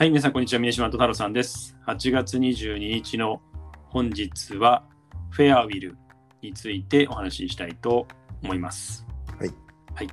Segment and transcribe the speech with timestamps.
[0.00, 0.60] はい、皆さん、こんにちは。
[0.60, 1.76] 峰島と太郎さんです。
[1.86, 3.42] 8月22日の
[3.90, 4.86] 本日は、
[5.28, 5.98] フェアウィル
[6.40, 8.06] についてお話ししたいと
[8.42, 9.06] 思います。
[9.38, 9.50] はい。
[9.94, 10.08] はい。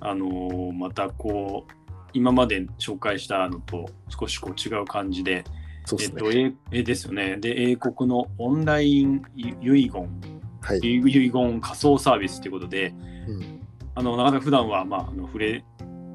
[0.00, 1.72] あのーまたこう、
[2.12, 5.44] 今まで紹介したのと少しこう違う感じで、
[5.84, 6.14] そうですね。
[6.16, 6.32] えっと、
[6.76, 7.36] 英えですよね。
[7.36, 9.54] で、英国のオンライン遺
[9.90, 10.08] 言、
[10.60, 10.78] はい。
[10.78, 12.92] 遺言仮想サービスということで、
[13.28, 13.60] うん
[13.94, 15.64] あのなかなか普段はまああの触れ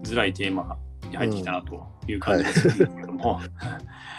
[0.03, 0.77] づらいテーマ
[1.09, 3.41] に入ってきたなという感じがするんですけども、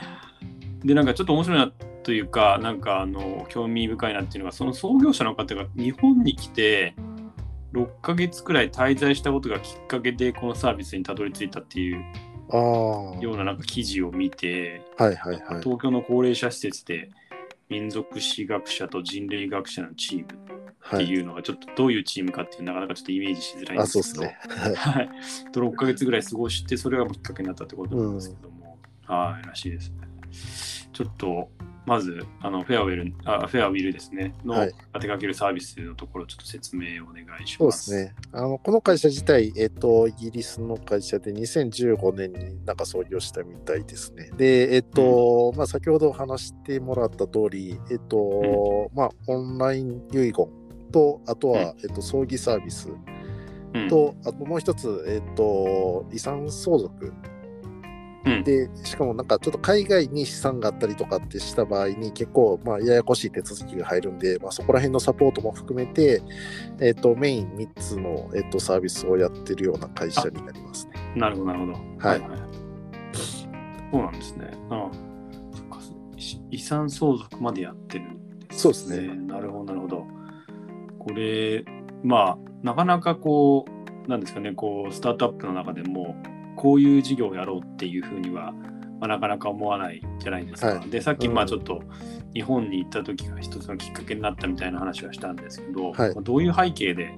[0.84, 6.94] でなんかちょっと面白いなというかなんかあの興味深いなっていうのがその創業者の方が日本に来て
[7.72, 12.04] 6ヶ月くらい滞在したことがきっかけでこのサービスにたどり着いたっていう
[13.20, 15.62] ようななんか記事を見ていはいはい。
[15.62, 17.10] 東京の高齢者施設で
[17.68, 20.47] 民族史学者と人類学者のチーム
[20.88, 21.06] ってはい。
[21.08, 24.56] いうのがちょっとどういうチームかっていうなかなかちょっとイメージしづらいんあ、ですけど、そうですね。
[24.56, 25.08] はいはい。
[25.52, 29.96] と6ヶ月ぐらい過ごして、それがきっかけになったってことなんですけども、はい、らしいですね。
[30.92, 31.48] ちょっと、
[31.86, 37.72] まず、あのフェアウェル、あフェアウィルですね、のはい当てかけるサービスのところ、ちょっと説明をお願いしそうま。
[37.72, 38.14] ですすね。
[38.32, 44.30] あの、この会社自体、えっと、イギリスの会社で2015年になんか創業したみたいですね。
[44.36, 50.57] で、えっと、まあ、先ほど話してもらった通り、えっと、まあ、オンライン遺言
[50.90, 52.88] と、あとは、えっと、葬儀サービス。
[53.74, 57.12] うん、と、あともう一つ、えっと、遺産相続。
[58.24, 58.44] うん。
[58.44, 66.22] で、しかもなんかちょっと海外に資産があったりとかってした場合に結構まあややこしい手続きが入るんで、まあ、そこら辺のサポートも含めて、
[66.80, 70.92] えっとメイン3つの、えっとサービスをやってるような会社になりますね。
[71.16, 71.72] なるほど、なるほど。
[72.08, 72.20] はい。
[73.90, 74.50] そうなんですね。
[74.70, 74.90] あ
[75.52, 75.78] そっか。
[76.16, 79.08] い遺産相続までやってるんです、そうですね。
[79.26, 80.17] なるほど、なるほど。
[80.98, 81.64] これ、
[82.02, 83.64] まあ、なかなかこ
[84.06, 86.16] う、なんですかね、こう、スタートアップの中でも、
[86.56, 88.52] こういう事業をやろうっていうふうには、
[89.00, 90.68] まあ、なかなか思わないじゃないですか。
[90.68, 91.82] はいで、さっき、うんまあ、ちょっと、
[92.34, 97.14] 日本に行った時が一つのきっかけになったみたいな話はしたんですけど、はいまあどういう背景で、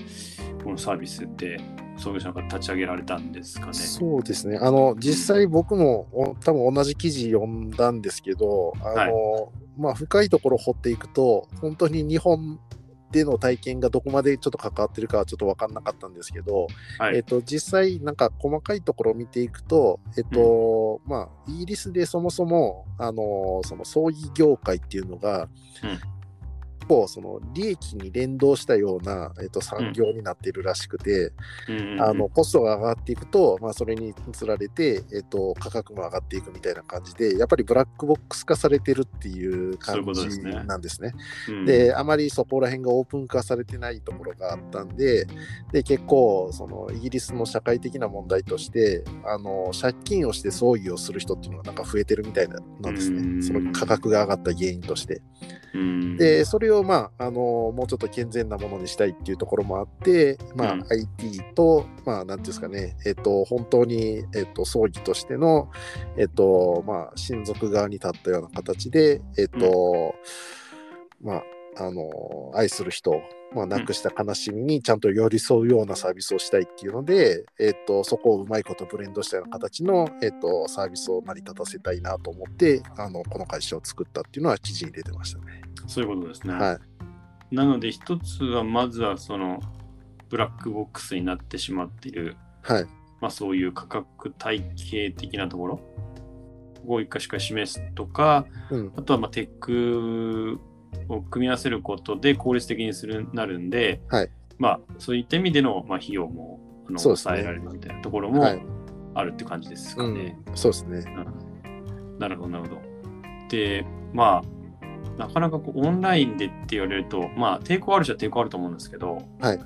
[0.62, 1.60] このサービスって、
[1.96, 3.72] 創業者の方立ち上げられたんですかね？
[3.74, 4.58] そうですね。
[4.58, 12.58] あの、実際僕もお多分同じ記事読んだんですけど、あの、まあ深いところ掘っていくと、本当に日本
[13.10, 17.16] での体験がどこまでちょっと関わってるかはちょっと分かんなかったんですけど、はい。
[17.16, 25.48] えっと、実際なんか細かいところを見ていくと、えっと、まあ、イギリスでそもそも、あの、その葬儀業界っていうのが、
[25.82, 26.19] うん
[26.90, 31.32] 構その利益に連動したような、えっと、産業になっているらしくて、
[31.68, 31.78] うん。
[31.78, 41.12] うんうんあのコストが上がっていくと、まあ、それにつられて、えっと、価格も上がっていくみたいな感じでやっぱりブラックボックス化されてるっていう感じことですねなんですね。
[41.48, 41.66] うん。
[41.66, 45.26] であまりそこら辺がオープン化されてないところがあったんで
[45.72, 53.38] で結構そのイギリスの社会的な問題としてあの借金をして葬儀をする人っていうのがなんか増えてるみたいなんですうん。
[53.38, 55.22] ねその価格が上がった原因として。
[55.74, 56.16] うん。
[56.16, 60.86] でそれをまああのもうちょっと健全なものにしたいっていうところもあって、まあうん。
[60.90, 65.70] IT とまあなんていうんですかねえっと本当にえっと葬儀としての
[66.16, 70.14] えっとまあ親族側に立ったような形でえっと、
[71.22, 71.42] まあ
[71.76, 73.22] あの愛する人を
[73.54, 85.62] まあ、亡くした悲しみにちゃんと寄り添うようなサービスをしたいっていうので、えっとそこをうまいことブレンドしたような形の、えっとサービスを成り立たせたいなと思ってあのこの会社を作ったっていうのは記事に出てましたね。
[85.86, 86.54] そういうことですね。
[86.54, 86.90] はい
[87.50, 89.60] なので、一つはまずはその
[90.28, 92.84] ブラックボックスになってしまっている、はい。
[93.20, 95.80] まあ、そういう価格体系的なところ
[96.86, 98.92] を一かしか示すとか、うん。
[98.96, 100.60] あとはまあテック
[101.08, 108.62] を組み合わせることで効率的にするなるんで、はいまあ、そういった意味でのまあ費用もあのね抑えられるみたいなところもはい。
[109.12, 110.38] あるって感じですかうね。
[110.52, 110.56] ん。
[110.56, 110.98] そうですね。
[110.98, 112.80] うんなるほど、なるほど。
[113.48, 119.60] で、まあ、なかなかこうオンラインでって言われると、まあ、抵抗ある人は抵抗あると思うんですけど、はい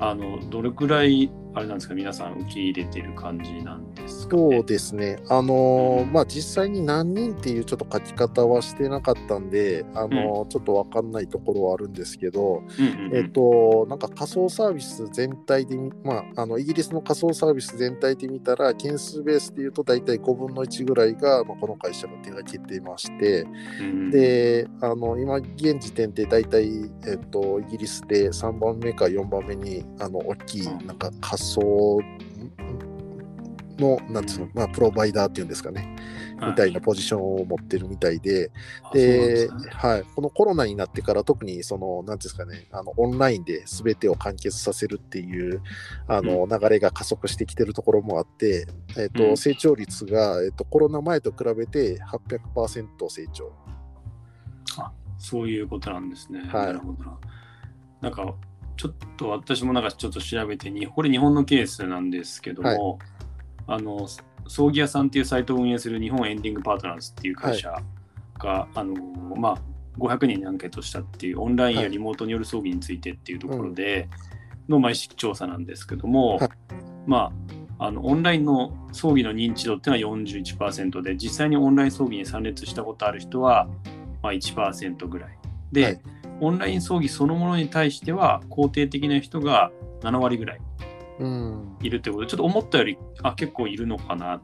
[0.00, 4.42] あのどれくらい、あれなんですか、皆さん受け入れてる感じなんですか、ね。
[4.42, 5.18] そうですね。
[5.28, 13.16] あのーまあ実際に何人っていうちょっと書き方はしてなかったんで、あのーちょっとわかんないところはあるんですけど、うんうんうん。
[13.16, 23.46] えっ、と、なんか仮想サービス全体で見、まあ、あのイギリスの仮想サービス全体で見たら、件数ベースでいうと大体5分の1ぐらいが、まあ、この会社が手がけてまして、
[23.80, 30.86] うんで、あの今現時点で大体、えっと、イギリスで3番目か4番目にあの大きいうん。
[30.86, 32.00] なんか仮想
[33.78, 35.96] の、なんつうの、まあ、プロバイダーっていうんですかね、
[36.40, 38.50] みたいなポジションを持ってるみたいで、
[38.92, 45.62] で、はい、このコロナになってから特にその、なんですかね、あのオンラインで全てを完結させるっていう
[46.08, 48.66] あの、流れが加速してきてるところもあって、
[48.96, 53.52] えーと成長率が、えーと、コロナ前と比べて800%成長。
[54.78, 56.40] あそういうことなんですね。
[56.40, 57.18] はい、なるほどな。
[58.00, 58.34] なんか
[58.76, 62.98] ちょっと私もなんかちょっと調べてに、これ日本のケースなんですけども、はい、
[63.66, 64.06] あの
[64.48, 67.74] 葬儀屋さんっていうサイトを運営する日本エンディングパートナーズっていう会社
[68.38, 68.94] が、はい、あの
[69.36, 69.58] まあ、
[69.98, 74.08] 500人にアンケートしたっていうオンラインやリモートによる葬儀についてっていうところで
[74.68, 76.50] の、まあ、意識調査なんですけども、はい、
[77.06, 77.32] ま
[77.78, 83.68] あ、あのオンラインの葬儀の認知度っていうのは41%で実際にオンライン葬儀に参列したことある人は、
[84.22, 85.38] まあ、1%ぐらい。
[85.72, 86.00] で、はい、
[86.40, 90.60] オンライン葬儀そのものに対しては肯定的な人が7割ぐらい
[91.82, 92.26] いるということ。
[92.26, 94.40] で、ちょっと思ったよりあ結構いるのかな。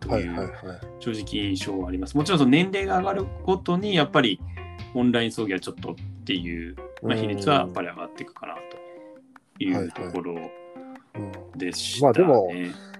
[0.00, 0.52] という
[1.00, 2.16] 正直印象はあります。
[2.16, 4.40] もちろんその年齢が上がるごとにやっぱり
[4.94, 5.94] オンライン葬儀はちょっとっ
[6.24, 10.34] ていう、まあ、比率はやっぱり上がっていくかなというところ
[11.56, 12.06] でしたね。
[12.06, 12.48] まあでも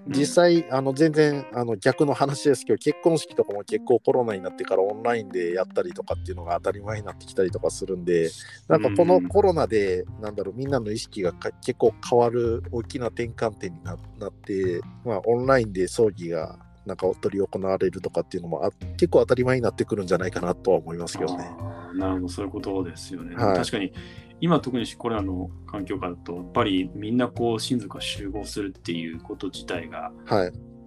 [0.09, 8.31] 実際、あの全然あの逆の話ですけど結婚式とかも結構コロナになってからオンラインでやったりとかっていうのが当たり前になってきたりとかするんで
[8.69, 21.51] なんかこのコロナで、なんだろうみんなの意識が結構変わる大きな転換点になって、まあ、オンラインで葬儀がなんかお取り行われるとかっていうのもあ結構当たり前になってくるんじゃないかなとは思いますけどね。
[21.95, 23.35] なるほどそういうことですよね。
[23.35, 23.93] はい、確かに
[24.41, 30.13] 今特にコロナの環境下だとやっぱりみんなこう親族が集合するっていうこと自体が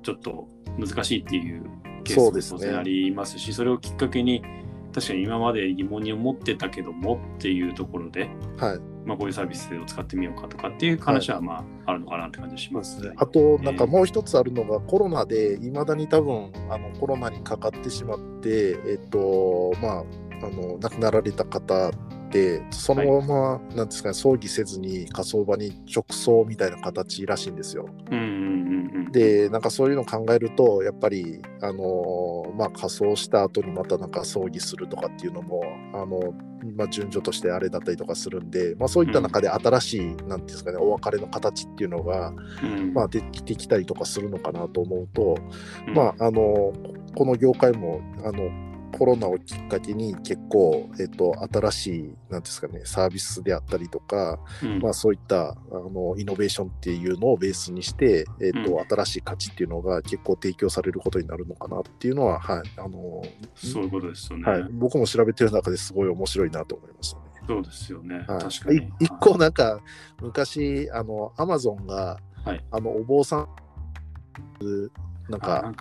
[0.04, 0.48] ちょっと
[0.78, 1.63] 難しいっていう
[2.04, 4.44] ケースも当然ありますしそれをきっかけに
[4.94, 8.80] 確かに今まで疑問に思ってたけどもっていうところで、はい。
[9.06, 13.01] まあ、こういうサービスを使ってみようかとかっていう話はまああるのかなって感じします。
[13.01, 13.13] ね。
[13.18, 20.04] あとなんかもう一つあるのが、コロナでいまだに多分あのコロナにかかってしまってえっとまあ
[20.46, 21.92] あの亡くなられた方
[22.72, 27.90] そのまま、はい、なんですかね葬儀せずに火葬場に直葬みたいな形らしいんですよ。
[28.12, 36.34] うんうんうんうん、でなんかそういうのを考えるとやっぱりあのまあ火葬した後にまたなんか葬儀するとかっていうのもあの
[36.76, 45.38] まあ、順序としてあれだったりとかするんで、まあ、そういった中で新しい、うん、なんですかねお別れの形っていうのが、うん、まあ、できてきたりとかするのかなと思うと、
[45.88, 46.74] うん、まああの
[47.16, 48.50] この業界もあの
[48.91, 63.24] コロナをきっかけに結構、えっと、新しいなんですか、ね、サービスであったりとか、うん、まあ、そういったあのイノベーションっていうのをベースにして、えっと、うん、新しい価値っていうのが結構提供されることになるのかなっていうのは、はい、あの
[63.56, 67.24] そういうことですよね、はい、僕も調べてる中ですごい面白いなと思いましたね。
[67.47, 68.89] そうですよね、はい、確かに。
[69.00, 69.81] 一個なんか
[70.21, 73.47] 昔あのアマゾンが、はい、あのお坊さん
[75.30, 75.74] なんか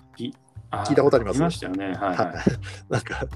[0.71, 1.39] 聞いたことあります？
[1.39, 1.87] ましたよね。
[1.87, 2.15] はい、はい、
[2.89, 3.27] なんか、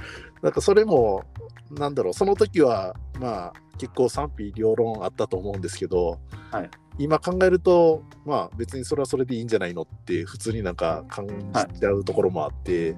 [0.42, 1.24] なんかそれも、
[1.72, 6.20] なんだろう、その時は、まあ、結構賛否両論あったと思うんですけど、
[6.52, 6.70] はい、
[7.00, 12.98] 今考えると、まあ、別にそれはそれでいいんじゃないのって普通になんか感じちゃうところもあって、は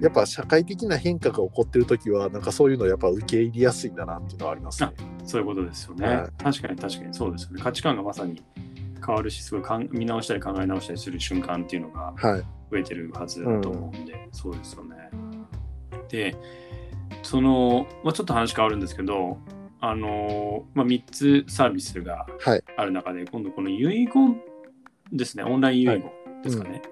[0.00, 4.90] い、やっぱ社会的な変化が起こってる時はなんかそういうのやっぱ受け入れやすいんだなっていうのはありますね。
[5.24, 7.12] そういうことですよね、はい、確かに確かに。
[7.12, 7.62] そうですよね。
[7.62, 8.42] 価値観がまさに
[9.08, 12.12] 変わるしすごいかん見直したり考え直したりする瞬間っていうのが
[12.70, 14.96] 増えてるはずだと思うんで、はいうん、そうですよね。
[16.10, 16.36] で
[17.22, 19.38] その、まあ、ちょっと話変わるんですけど
[19.80, 22.26] あの、まあ、3つサービスが
[22.76, 24.40] ある中で、はい、今度この遺言
[25.10, 26.02] ですねオンライン遺言
[26.42, 26.86] ですかね、はいうん、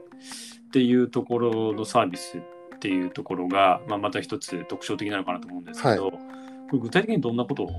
[0.69, 6.19] っていうところのサービスっていうところが、まあ、また一つ特徴的なのかなと思うんですけど、こ
[6.73, 7.71] れ具体的にどんなことを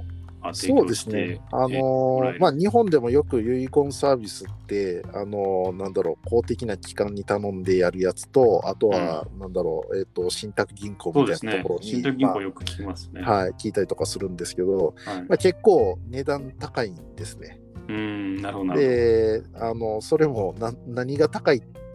[0.54, 1.42] そうですね。
[1.52, 17.60] あのまあ、日本でもよく遺言サービスって、あのなんだろう、公的な機関に頼んでやるやつと、あとは、うん、なんだろう、えっ、ー、と、信託銀行みたいなところに、ね、信託銀行よく聞きますね、まあ、はい、聞いたりとかするんですけど、はい、まあ、結構値段高いんですね。
[17.90, 21.87] うんなるほどであのそれもな何が高いって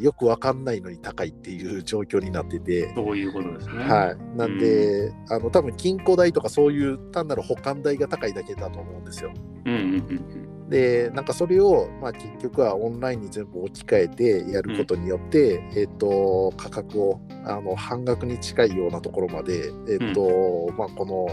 [0.00, 2.92] よくわかんないのに高いっていう状況になってて。
[2.94, 3.84] そういうことですね。
[3.84, 4.36] はい。
[4.36, 9.32] なんで、うん、あの多分金庫代とかそういう単なる保管代が高いだけだと思うんですよ、
[9.64, 20.22] うんうんうんでなんかそれを、まあ、結局はオンラインに全部置き換えてやることによって、うん、えーと、価格をあの半額に近いようなところまで、えーと、
[20.68, 21.28] うん、まあ、この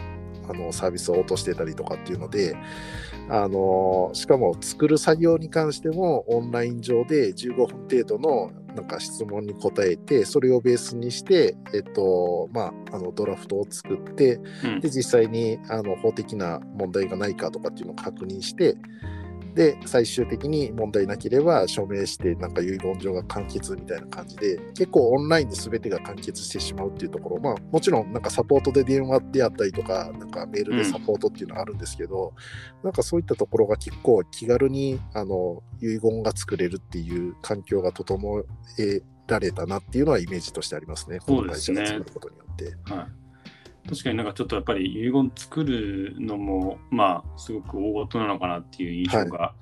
[0.49, 2.55] あのサービスを落としてたりとかっていうので
[3.29, 18.75] あのしかも作る作業に関してもオンライン上で15分程度のなんか質問に答えてそれをベースにして、えっとまあ、あのドラフトを作って、うん、で実際にあの法的な問題がないかとかっていうのを確認して
[19.55, 32.33] で最終的に問題なければ署名してなんか遺言状が完結みたいな感じで結構オンラインで全てが完結してしまうっていうところまあもちろんなんかサポートで電話であったりとかなんかメールでサポートっていうのはあるんですけど、
[32.81, 38.43] うん、なんかそういったところが結構気軽にあの遺言が作れるっていう環境が整
[38.79, 41.19] えられたなっていうのはイメージとしてありますね。
[41.25, 41.85] そうですね。
[41.85, 42.91] 作ることによって。
[42.91, 43.22] はい
[43.89, 49.53] 確かになんかちょっとやっぱり遺言作るのもまあすごく大事なのかなっていう印象が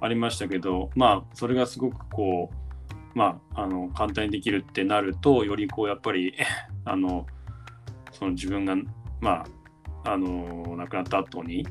[0.00, 6.34] ありましたけど、はい、まあそれがすごくこうまああの簡単にできるってなるとよりこうやっぱり
[6.84, 7.26] あの
[8.12, 8.76] その自分が
[9.20, 9.44] ま
[10.04, 11.66] ああの亡くなった後に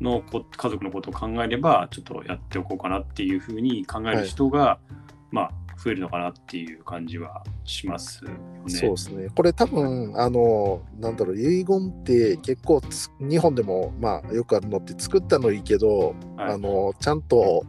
[0.00, 4.94] の家族のことを考えればちょっとやっておこうかなっていうふうに考える人が、はい、
[5.30, 8.36] まあ増えるのかなっていう感じはしますよね。
[8.68, 9.28] そうですね。
[9.34, 12.80] これ多分、あの、なんだろう、遺言って結構
[13.20, 17.64] 日本でも、まあ、よくあるのって作ったのいいけど、はい、あの、ちゃんと、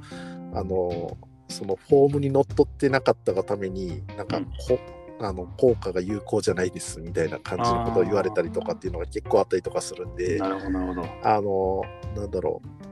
[0.54, 1.18] あの、
[1.50, 4.48] そのフォームにのっとってなかったがために、なんか、うん
[5.20, 11.82] あの効果が有効じゃないですみたいな感じのことを言われたりとかっていうのが結構あったりとかするんで、なるほどなるほどあの
[12.16, 12.83] なんだろう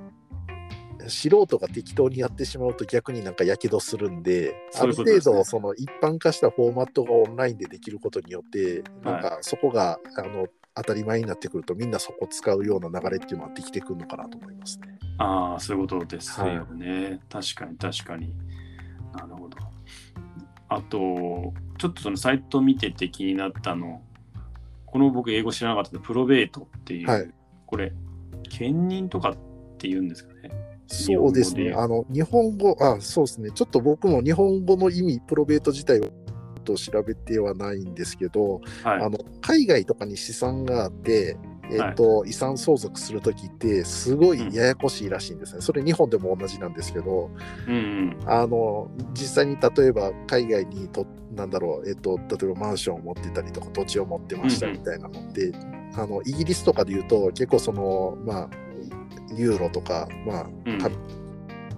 [1.07, 14.97] 素人が適当にやってしまうと逆になんかやけどするんで、ある程度その一般化したフォーマットがオンラインでできることによって、なんかそこがあの当たり前になってくるとみんなそこ使うような流れっていうのはできてくるのかなと思いますね。
[15.17, 17.19] ああ、そういうことですよね、はい。
[17.29, 18.33] 確かに確かに。
[19.13, 19.57] なるほど。
[20.69, 24.01] あと、ちょっとそのサイト見てて気になったの、
[24.85, 27.29] この僕英語知らなかったプロベートっていう、はい、
[27.65, 27.91] これ、
[28.49, 29.33] 兼任とかっ
[29.77, 30.49] て言うんですかね。
[30.91, 31.73] そうですね。
[31.75, 33.49] あの、日本語、あ、そうですね。
[33.51, 36.09] ちょっと僕も日本語の意味、プロベート自体を
[36.61, 41.37] と調べてはないんですけど、はい、あの海外とかに資産があって、
[41.71, 47.31] えーと、はい、遺産相続するときってすごいややこしいらしいんですね、うん、それ日本でも同じなんですけど、
[47.67, 58.49] うんうん、あの実際に例えば海外にとなんだろう、えーと、例えばマンションを持ってたりとか土地を持ってましたみたいなのって、うんうん、あのイギリスとかで言うと結構そのまあ
[59.35, 60.45] ユーロとか、まあ、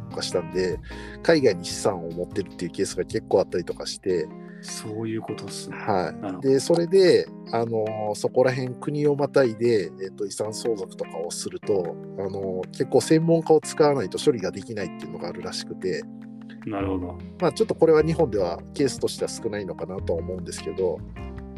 [0.10, 0.80] とかしたんで、
[1.22, 4.28] 海外に資産を持ってるっていうケースが結構あったりとかして、
[4.62, 5.76] そういうことっすね。
[5.76, 6.42] はい。
[6.42, 16.02] で、それで、あのそこら辺国をまたいで、えっと、遺産相続とかをすると、あの結構専門家を使わないと処理ができないっていうのがあるらしくて、
[16.66, 17.18] なるほど。
[17.40, 20.98] まあ、ちょっとこれは日本ではケースとしては少ないのかなとは思うんですけど、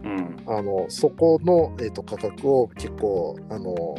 [0.03, 3.95] うん、あのそこの、えーと、価格を結構あの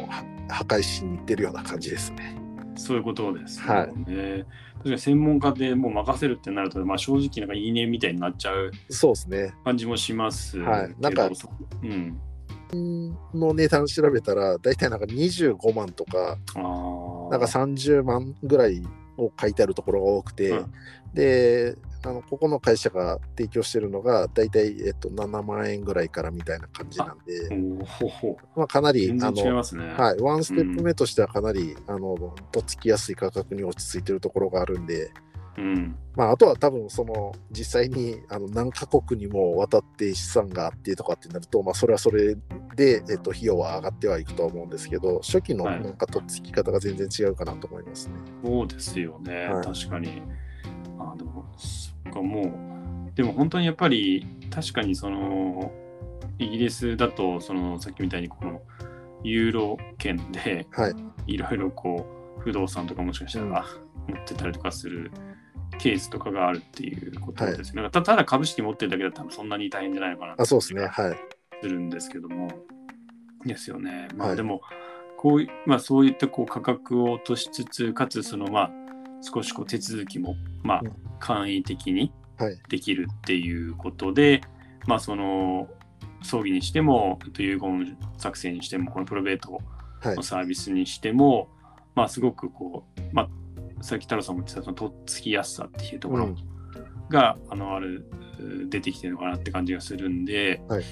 [0.49, 2.37] 破壊しにいってるような感じですね。
[2.75, 3.67] そういうことですね。
[3.67, 10.95] はい、確かに専門家でもう任せるってなると、まあ、正直なんかいいねみたいになっちゃうそうですね感じもしますはい。
[10.99, 11.29] なんか、
[11.83, 12.19] うん。
[13.33, 16.37] の値段調べたら、大体なんか25万とか、
[17.31, 18.81] なんか30万ぐらい
[19.17, 20.71] を書いてあるところが多くて、うん、
[21.13, 21.75] で、
[22.07, 27.49] あのここの会社が提供してるのが大体、えっと、7万円ぐらいからみたいな感じなんで、
[28.55, 29.43] まあ、かなり、あの、
[29.97, 32.15] はい、ワンステップ目としてはかなり、うん、あの
[32.51, 35.11] とっつきやすい価格に落ち着いてるところがあるんで、
[35.57, 35.95] うん。
[36.15, 42.35] まあ、あとは多分その実際にあの何カ国にも渡って資産があってとかってなると、まあ、それはそれ
[42.75, 48.15] で、えっと、費用は上がってはいくと思うんですけど初期のなんかとっつき方が全然違うかなと思いますね。
[48.43, 50.21] はい、そうですよね、はい、確かに。
[52.11, 55.71] かもでも本当にやっぱり確かにその
[56.39, 58.61] イギリスだとそのさっきみたいにこの
[59.23, 60.67] ユーロ圏で
[61.25, 62.05] いろいろこ
[62.37, 63.65] う不動産とかもしかしたら
[64.07, 65.11] 持ってたりとかする
[65.79, 67.81] ケースとかがあるっていうことですね。
[67.81, 70.85] はい、ただ株式持ってるだけだったらそんなに大変じゃないのかなあそうですね。
[70.87, 71.17] はい。
[71.61, 72.49] するんですけども。
[73.45, 74.07] ですよね。
[74.15, 74.61] まあでも、
[75.17, 78.71] こういまあ、そういったこう価格を落としつつ、かつそのまあ
[79.21, 80.81] 少しこう手続きもまあ
[81.19, 82.11] 簡易的に
[82.69, 84.41] できるっていうことで、はい、
[84.87, 85.67] まあその
[86.23, 89.59] 葬儀にしても遺言作成にしてもこのプロベート
[90.03, 91.47] のサービスにしても、はい、
[91.95, 96.35] まあすごくこう、まあ、さっき太郎さんも言ってたそのとっつきやすさっていうところ
[97.09, 98.07] が、うん、あのある
[98.69, 100.83] 出てきてるのかなって感じがするんで、はい、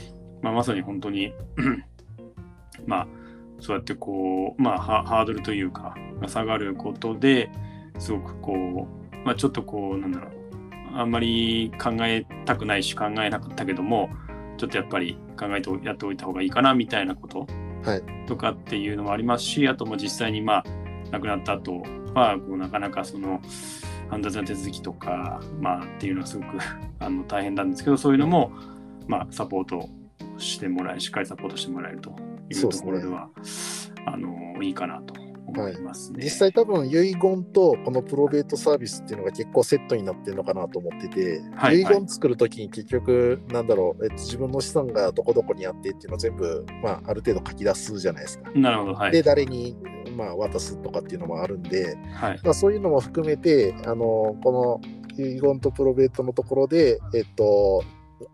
[0.41, 1.33] まあ、まさに本当に
[2.85, 3.07] まあ
[3.59, 7.49] そうやってこう、まあ、ハードルというかが下がることで
[7.97, 10.31] すごくこう、まあ、ちょっとこうなんだろう。
[10.93, 14.09] あんまり考えたくないし考えなかったけども
[14.55, 17.47] ちょっとやっぱり考えてやっておいた方がいいかなみたいなこと。
[18.25, 20.63] とかっていうのもありますし、あとも実際にまあ
[21.11, 21.83] 亡くなった後
[22.15, 23.41] はこうなかなかその
[24.09, 26.57] 煩雑な手続きとか、まあ、っていうのはすごく
[26.99, 28.51] あの大変なんですけどそういうのも、
[29.07, 29.89] まあ、サポート
[30.37, 32.15] してもらえしっかりサポートしてもらえると
[32.49, 33.31] いうところでは、ね、
[34.05, 35.13] あのいいかなと
[35.47, 36.23] 思いますね。
[36.23, 48.51] 実際多分遺言とこのプロベートサービスっていうのが結構セットになってるのかなと思ってて、はい遺言作るときに結局なんだろう、えっと、自分の資産がどこどこにあってっていうのを全部、まあ、ある程度書き出すじゃないですか。
[48.55, 49.11] なるほど、はい。
[49.11, 49.75] で誰に、
[50.15, 54.81] まあ、渡すとかっていうのもあるんで、はい、まあ、そういうのも含めてあのこ
[55.17, 57.83] の遺言とプロベートのところで、えっと、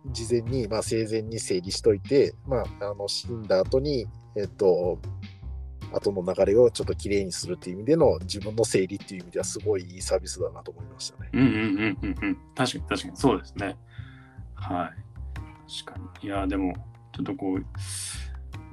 [0.07, 4.99] 事前に、まあ、生前に整理しといて、まあ、あの死んだ後に、えっと、
[5.91, 11.29] 後の流れをちょっときれいにするっていう意味での自分の整理っていう意味ではすごいいいサービスだなと思いましたね。
[11.33, 12.37] うんうんうんうんうん。
[12.55, 13.77] 確かに確かにそうですね。
[14.55, 15.11] はい。
[15.85, 16.27] 確かに。
[16.27, 16.73] いや、でも、
[17.13, 17.65] ちょっとこう、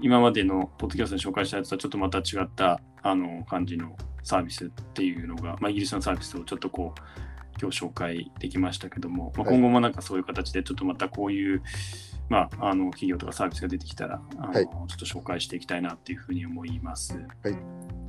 [0.01, 7.01] 今までのポッドキャストで紹介したやつとはちょっとまた違ったあの感じのサービスっていうのが、まあ、イギリスのサービスをちょっとこう、
[7.61, 11.63] 今日紹介できましたけども、まあ、はい今後もなんかそういう形でちょっとまたこういう、
[12.29, 17.15] まあ、あの企業とかサービスが出てきたらあの、はいちょっと紹介していきたいなっていうふうに思います。
[17.15, 17.57] はい。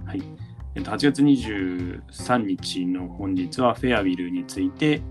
[0.06, 0.24] はい
[0.76, 5.02] えっと、8月23日の本日はフェアウィルについて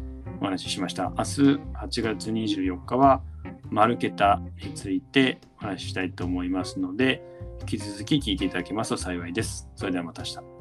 [0.40, 1.10] お話ししました。
[1.10, 3.22] 明日8月24日は
[3.70, 7.22] マルケタについてお話ししたいと思いますので、
[7.60, 9.68] 引き続き聞いていただけますと幸いです。
[9.76, 10.57] それではまた明日。